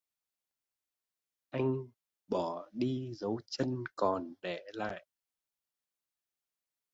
[1.51, 1.87] Anh
[2.27, 5.05] bỏ đi dấu chân còn để lại